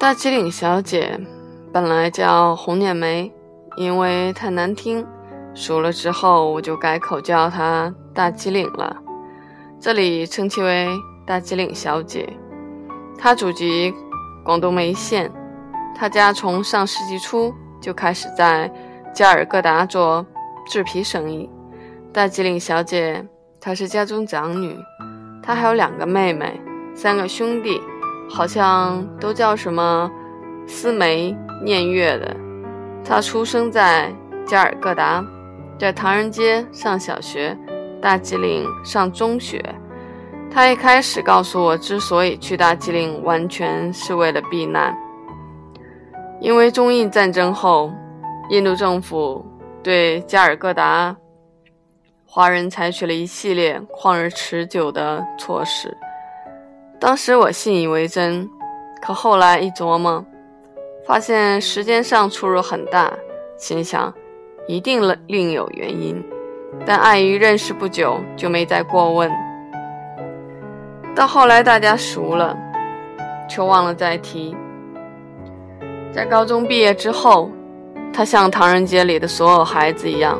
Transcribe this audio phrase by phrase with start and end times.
[0.00, 1.20] 大吉岭小姐
[1.74, 3.30] 本来叫红脸梅，
[3.76, 5.06] 因为太难听，
[5.52, 8.96] 熟了之后我就改口叫她大吉岭了。
[9.78, 10.88] 这里称其为
[11.26, 12.26] 大吉岭小姐。
[13.18, 13.92] 她祖籍
[14.42, 15.30] 广东梅县，
[15.94, 18.72] 她家从上世纪初就开始在
[19.14, 20.24] 加尔各答做
[20.66, 21.46] 制皮生意。
[22.10, 23.22] 大吉岭小姐
[23.60, 24.74] 她是家中长女，
[25.42, 26.58] 她还有两个妹妹，
[26.94, 27.78] 三个兄弟。
[28.30, 30.10] 好像都叫什么
[30.66, 32.36] 思梅念月的。
[33.04, 34.14] 他出生在
[34.46, 35.24] 加尔各答，
[35.78, 37.56] 在唐人街上小学，
[38.00, 39.62] 大吉岭上中学。
[40.50, 44.96] 他一开始告诉我，之所以去大吉岭，完全是为了避难，
[46.40, 47.92] 因为中印战争后，
[48.50, 49.44] 印度政府
[49.82, 51.16] 对加尔各答
[52.26, 55.96] 华人采取了一系列旷日持久的措施。
[57.00, 58.46] 当时我信以为真，
[59.00, 60.22] 可后来一琢磨，
[61.06, 63.10] 发现时间上出入很大，
[63.56, 64.12] 心想
[64.68, 66.22] 一定另有原因，
[66.84, 69.32] 但碍于认识不久，就没再过问。
[71.16, 72.54] 到后来大家熟了，
[73.48, 74.54] 却忘了再提。
[76.12, 77.50] 在高中毕业之后，
[78.12, 80.38] 他像唐人街里的所有孩子一样，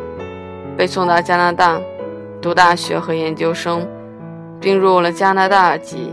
[0.76, 1.80] 被送到加拿大
[2.42, 3.88] 读大学和研究生，
[4.60, 6.12] 并入了加拿大籍。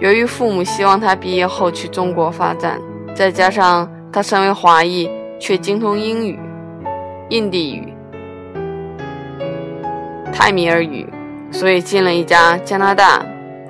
[0.00, 2.80] 由于父母希望他毕业后去中国发展，
[3.14, 6.38] 再加上他身为华裔却精通英语、
[7.28, 7.92] 印地语、
[10.32, 11.06] 泰米尔语，
[11.50, 13.22] 所以进了一家加拿大、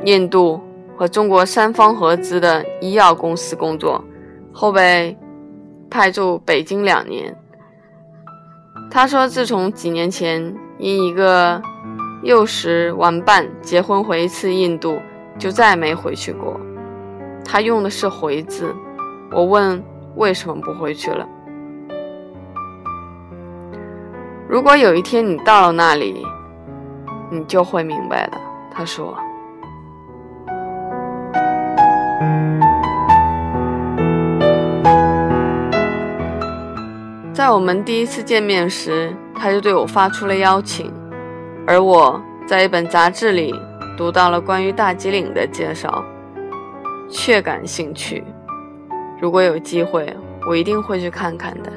[0.05, 0.61] 印度
[0.97, 4.03] 和中国三方合资的医药公司工作，
[4.53, 5.17] 后被
[5.91, 7.37] 派驻北京两年。
[8.89, 11.61] 他说，自从几年前因一个
[12.23, 14.97] 幼时玩伴结婚回一次印度。
[15.41, 16.61] 就再也没回去过。
[17.45, 18.73] 他用的是“回”字。
[19.33, 19.83] 我问
[20.17, 21.27] 为什么不回去了。
[24.47, 26.27] 如果有一天你到了那里，
[27.31, 28.39] 你就会明白的。
[28.71, 29.17] 他说。
[37.33, 40.93] 在我们第一次见面时，他就对我发出了邀请，
[41.67, 43.55] 而我在一本杂志里。
[44.01, 46.03] 读到了关于大吉岭的介绍，
[47.11, 48.25] 确感兴趣。
[49.21, 50.17] 如果有机会，
[50.49, 51.71] 我一定会去看看的。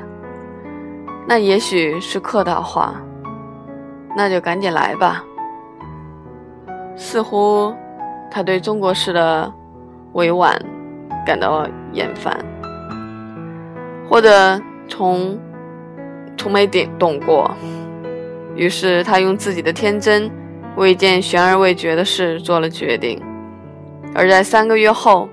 [1.28, 2.96] 那也许是客套话，
[4.16, 5.22] 那就赶紧来吧。
[6.96, 7.76] 似乎
[8.32, 9.54] 他对中国式的
[10.14, 10.58] 委婉
[11.26, 12.34] 感到厌烦，
[14.10, 14.58] 或者
[14.88, 15.38] 从
[16.38, 17.52] 从没懂懂过。
[18.56, 20.32] 于是他用自己的天真。
[20.76, 23.22] 为一件悬而未决的事做了决定，
[24.14, 25.30] 而在三个月后，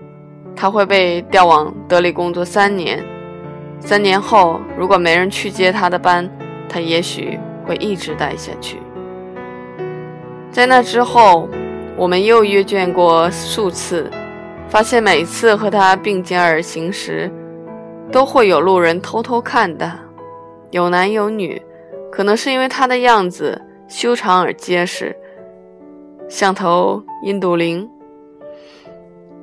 [0.54, 3.02] 他会被调往德里工作三年。
[3.78, 6.30] 三年后，如果没人去接他的班，
[6.68, 8.78] 他也许会一直待下去。
[10.50, 11.48] 在那之后，
[11.96, 14.10] 我们又约见过数次，
[14.68, 17.30] 发现每次和他并肩而行时，
[18.12, 19.98] 都会有路人偷偷看他，
[20.70, 21.62] 有男有女，
[22.12, 23.58] 可能是因为他的样子
[23.88, 25.16] 修长而结实。
[26.30, 27.90] 像头印度羚，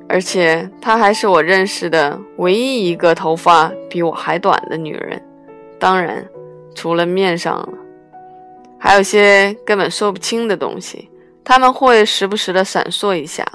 [0.08, 5.22] 而且她还是我认识的唯一一个头发比我还短的女人。
[5.78, 6.26] 当然，
[6.74, 7.68] 除了面上，
[8.80, 11.10] 还有些根本说不清的东西，
[11.44, 13.46] 他们会时不时的闪烁一下。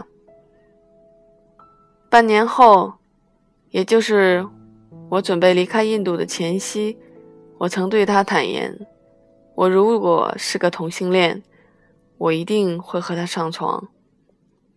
[2.09, 2.93] 半年后，
[3.71, 4.45] 也就是
[5.09, 6.95] 我准备离开印度的前夕，
[7.57, 8.71] 我曾对她坦言：
[9.55, 11.41] 我如果是个同性恋。
[12.23, 13.89] 我一定会和他上床。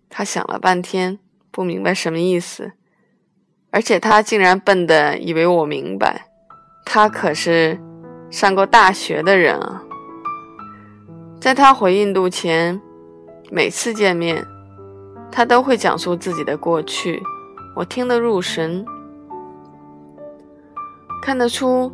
[0.09, 1.21] 他想了半天，
[1.53, 2.73] 不明白什么意思，
[3.71, 6.27] 而且他竟然笨的以为我明白。
[6.85, 7.81] 他可是
[8.31, 9.85] 上过大学的人啊！
[11.41, 12.81] 在他回印度前，
[13.51, 14.44] 每次见面，
[15.31, 17.23] 他都会讲述自己的过去，
[17.76, 18.85] 我听得入神。
[21.23, 21.93] 看得出，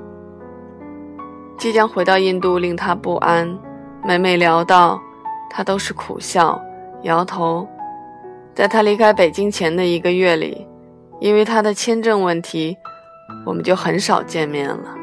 [1.58, 3.58] 即将回到印度令他不安。
[4.02, 4.98] 每每聊到。
[5.54, 6.58] 他都是苦笑，
[7.02, 7.68] 摇头。
[8.54, 10.66] 在他离开北京前的一个月里，
[11.20, 12.74] 因为他的签证问题，
[13.44, 14.94] 我们就很少见面了。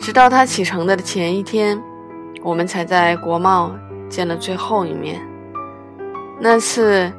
[0.00, 1.80] 直到他启程的前一天，
[2.42, 3.70] 我们才在国贸
[4.08, 5.20] 见了最后一面。
[6.40, 7.12] 那次，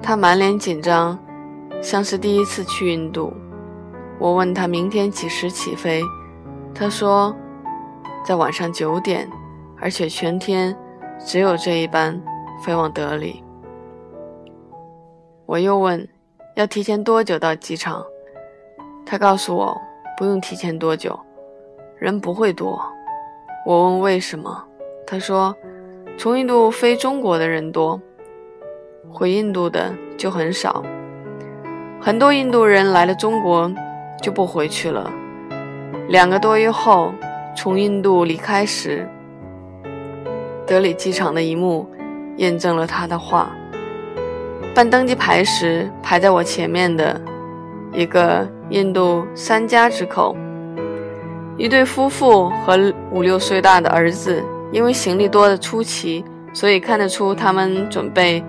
[0.00, 1.18] 他满脸紧张，
[1.82, 3.32] 像是第一次去印度。
[4.20, 6.02] 我问他明天几时起飞，
[6.72, 7.34] 他说，
[8.24, 9.28] 在晚上九点，
[9.80, 10.76] 而且全天。
[11.18, 12.20] 只有这一班
[12.64, 13.42] 飞往德里。
[15.46, 16.08] 我又问
[16.56, 18.04] ：“要提前多久到机场？
[19.04, 19.80] 他告诉我
[20.16, 21.18] 不用提前多久，
[21.98, 22.80] 人不会多。
[23.64, 24.64] 我问为什么，
[25.06, 25.54] 他说
[26.18, 28.00] 从印度飞中国的人多，
[29.10, 30.82] 回印度的就很少。
[32.00, 33.72] 很多印度人来了中国
[34.22, 35.12] 就不回去了。
[36.08, 37.12] 两个多月后
[37.56, 39.08] 从印度离开时，
[40.66, 41.88] 德里机场的一幕
[42.38, 43.50] 验证了他的话。
[44.74, 47.18] 办登机牌时，排在我前面的
[47.92, 50.36] 一个印度三家之口，
[51.56, 54.42] 一对夫妇和五六岁大的儿子，
[54.72, 56.22] 因为行李多的出奇，
[56.52, 58.44] 所以看得出他们准备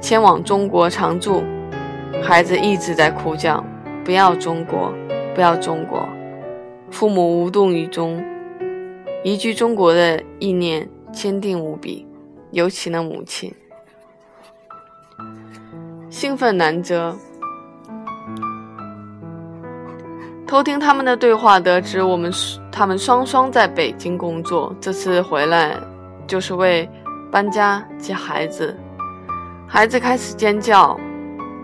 [0.00, 1.42] 迁往中国常住。
[2.22, 3.64] 孩子一直在哭叫
[4.04, 4.92] ：“不要中国，
[5.34, 6.08] 不要中国！”
[6.92, 8.22] 父母无动于衷，
[9.24, 12.06] 移居中国的意念坚定无比，
[12.50, 13.50] 尤其那母亲。
[16.10, 17.16] 兴奋难遮。
[20.46, 22.30] 偷听他们的对话，得知我们
[22.70, 25.74] 他们双双在北京工作，这次回来
[26.26, 26.86] 就是为
[27.32, 28.78] 搬家接孩子。
[29.66, 31.00] 孩子开始尖叫，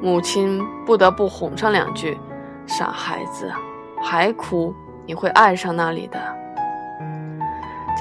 [0.00, 2.16] 母亲不得不哄上两句
[2.66, 3.52] ：“傻孩子，
[4.02, 4.74] 还哭，
[5.06, 6.18] 你会爱上那里的。”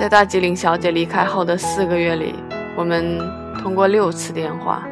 [0.01, 2.33] 在大吉岭小姐离开后的四个月里，
[2.75, 3.19] 我们
[3.61, 4.83] 通过六次电话。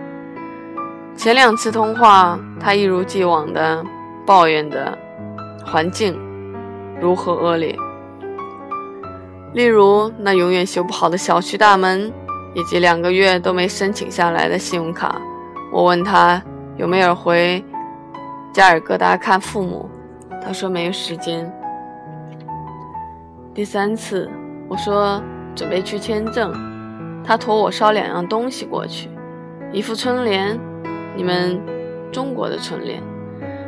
[1.17, 3.83] 前两次通话，他一如既往地
[4.23, 4.95] 抱怨着
[5.65, 6.15] 环境
[7.01, 7.75] 如何恶劣，
[9.53, 12.13] 例如那永远修不好的小区大门，
[12.53, 15.19] 以及两个月都没申请下来的信用卡。
[15.73, 16.39] 我问他
[16.77, 17.65] 有没有回
[18.53, 19.89] 加尔各答看父母，
[20.39, 21.51] 他说没有时间。
[23.55, 24.29] 第三次，
[24.69, 25.21] 我说
[25.55, 26.53] 准备去签证，
[27.23, 29.09] 他托我捎两样东西过去，
[29.73, 30.57] 一副春联。
[31.15, 31.59] 你们
[32.11, 33.01] 中国的春联，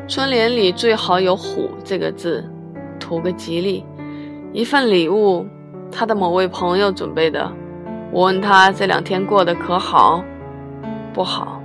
[0.08, 2.48] 春联里最好有“虎”这个字，
[2.98, 3.84] 图个吉利。
[4.54, 5.46] 一份礼物，
[5.92, 7.52] 他的某位朋友准备的。
[8.12, 10.24] 我问他这两天过得可好？
[11.14, 11.62] 不好，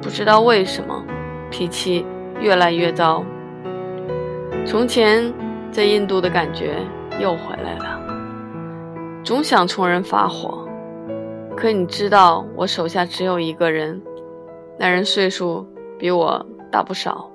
[0.00, 1.04] 不知道为什么，
[1.50, 2.04] 脾气
[2.40, 3.22] 越来越糟。
[4.64, 5.32] 从前
[5.70, 6.78] 在印度的感觉
[7.20, 7.91] 又回来了，
[9.24, 10.66] 总想冲人发火。
[11.56, 14.00] 可你知道，我手下只有一个人。
[14.78, 15.66] 那人岁数
[15.98, 17.30] 比我大不少，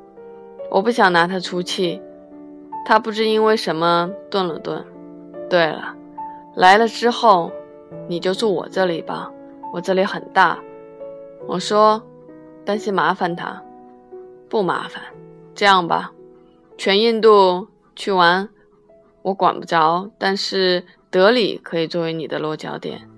[0.69, 2.01] 我不想拿他出气。
[2.85, 4.85] 他不知因为什么顿了顿。
[5.49, 5.95] 对了，
[6.55, 7.51] 来了之后
[8.07, 9.31] 你就住我这里吧，
[9.73, 10.59] 我这里很大。
[11.45, 12.01] 我说，
[12.65, 13.61] 担心麻烦他，
[14.49, 15.01] 不麻烦。
[15.55, 16.11] 这样吧，
[16.77, 18.49] 全印度去玩，
[19.21, 23.09] 我管不着，但是德里可以作为你的落脚点。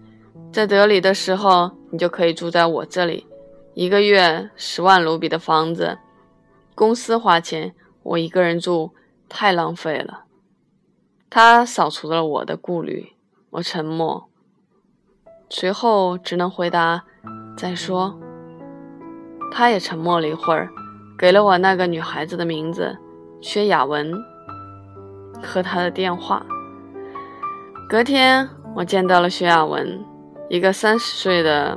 [0.52, 3.26] 在德里的时候，你就可以住在我这里。
[3.74, 5.98] 一个月十万卢比的房子，
[6.76, 8.92] 公司花钱，我一个人住
[9.28, 10.26] 太浪费了。
[11.30, 13.14] 他扫除了我的顾虑，
[13.52, 14.30] 我沉默，
[15.50, 17.04] 随后只能回答
[17.56, 18.20] 再说。
[19.52, 20.70] 他也沉默了一会儿，
[21.18, 22.98] 给了我那个女孩子的名字
[23.42, 24.14] 薛雅文
[25.42, 26.46] 和她的电话。
[27.90, 30.00] 隔天，我见到了薛雅文，
[30.48, 31.76] 一个三十岁的。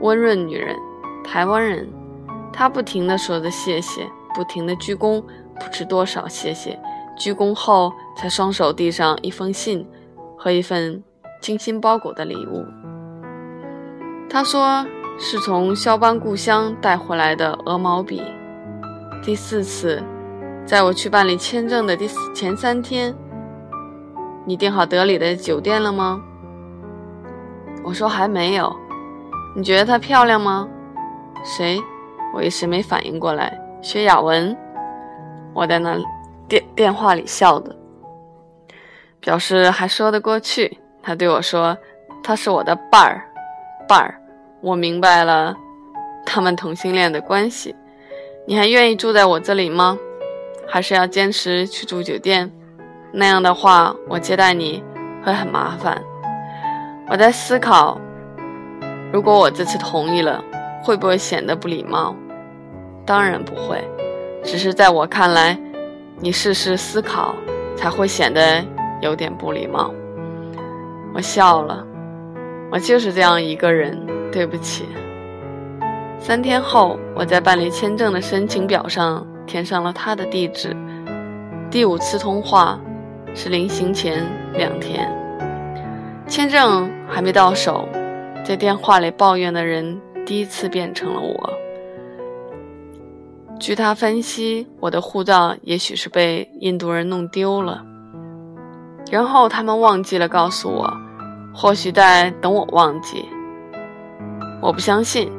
[0.00, 0.76] 温润女人，
[1.22, 1.88] 台湾人，
[2.52, 4.04] 她不停地说着谢谢，
[4.34, 5.22] 不停地鞠躬，
[5.54, 6.76] 不知多少谢谢。
[7.16, 9.86] 鞠躬后，才双手递上一封信
[10.36, 11.00] 和一份
[11.40, 12.64] 精心包裹的礼物。
[14.28, 14.84] 她说
[15.16, 18.20] 是从肖邦故乡带回来的鹅毛笔。
[19.22, 20.02] 第四次，
[20.66, 23.14] 在我去办理签证的第四前三天，
[24.44, 26.20] 你订好德里的酒店了吗？
[27.84, 28.74] 我说还没有。
[29.54, 30.68] 你觉得她漂亮吗？
[31.44, 31.80] 谁？
[32.34, 33.56] 我一时没反应过来。
[33.82, 34.56] 薛雅文，
[35.52, 35.96] 我在那
[36.48, 37.76] 电电话里笑的，
[39.20, 40.78] 表示还说得过去。
[41.02, 41.76] 他对我说
[42.22, 43.22] ：“他是我的伴儿，
[43.88, 44.20] 伴儿。”
[44.62, 45.56] 我明白了，
[46.24, 47.74] 他们同性恋的关系。
[48.46, 49.98] 你还愿意住在我这里吗？
[50.66, 52.50] 还是要坚持去住酒店？
[53.12, 54.82] 那样的话，我接待你
[55.22, 56.02] 会很麻烦。
[57.08, 58.00] 我在思考。
[59.12, 60.42] 如果我这次同意了，
[60.82, 62.16] 会不会显得不礼貌？
[63.04, 63.86] 当然不会，
[64.42, 65.58] 只是在我看来，
[66.18, 67.34] 你事事思考
[67.76, 68.64] 才会显得
[69.02, 69.92] 有点不礼貌。
[71.14, 71.86] 我笑了，
[72.70, 74.00] 我就是这样一个人，
[74.32, 74.88] 对不起。
[76.18, 80.74] 三天后，我在办理签证的申请表上填上了他的地址。
[81.70, 82.80] 第五次通话
[83.34, 85.10] 是临行前两天，
[86.26, 87.88] 签证还没到手。
[88.44, 91.50] 在电话里抱怨的人，第一次变成了我。
[93.60, 97.84] 据他分析，我的护照也许是被印度人弄丢了，
[99.10, 100.92] 然后他们忘记了告诉我，
[101.54, 103.24] 或许在等我忘记。
[104.60, 105.30] 我不相信。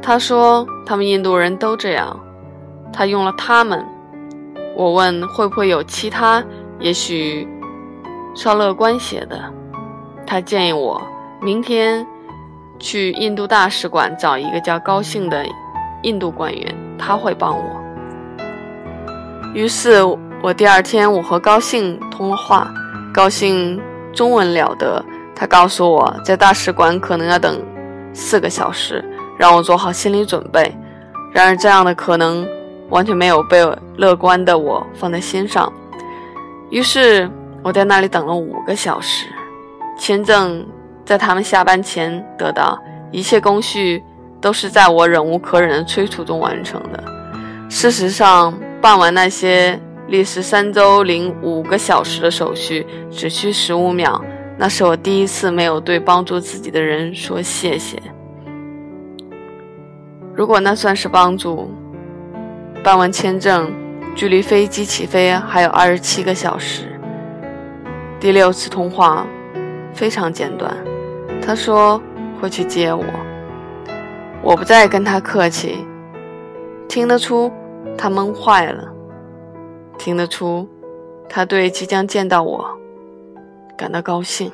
[0.00, 2.18] 他说他们印度人都这样。
[2.92, 3.84] 他用了他们。
[4.76, 6.42] 我问会不会有其他，
[6.80, 7.48] 也许
[8.34, 9.38] 稍乐观些的。
[10.26, 11.00] 他建议我
[11.40, 12.06] 明天
[12.78, 15.44] 去印度大使馆找一个叫高兴的
[16.02, 16.74] 印度官员。
[16.96, 17.64] 他会帮我。
[19.52, 20.02] 于是
[20.42, 22.72] 我第二天我和高兴通了话，
[23.12, 23.78] 高兴
[24.12, 25.04] 中文了得，
[25.34, 27.60] 他告诉我在大使馆可能要等
[28.14, 29.04] 四个小时，
[29.36, 30.74] 让我做好心理准备。
[31.32, 32.46] 然而这样的可能
[32.88, 33.62] 完全没有被
[33.96, 35.70] 乐观的我放在心上。
[36.74, 37.30] 于是
[37.62, 39.28] 我在那里等了五个小时，
[39.96, 40.66] 签证
[41.04, 42.76] 在他们下班前得到，
[43.12, 44.02] 一切工序。
[44.40, 47.02] 都是在我忍无可忍的催促中完成的。
[47.70, 54.22] 事实上，办完那些历时三周零五个小时的手续只需十五秒。
[54.58, 57.98] 那是我第一次没有对帮助自己的人说谢谢。
[60.34, 61.70] 如果那算是帮助，
[62.82, 63.72] 办完签证，
[64.14, 66.88] 距离飞机起飞还有二十七个小时。
[68.20, 69.26] 第六次通话
[69.92, 70.72] 非常简短，
[71.42, 72.00] 他说
[72.40, 73.04] 会去接我。
[74.40, 75.84] 我不再跟他客气，
[76.88, 77.52] 听得出
[77.98, 78.84] 他闷坏了，
[79.98, 80.68] 听得出
[81.28, 82.64] 他对即将见到我
[83.76, 84.50] 感到高兴。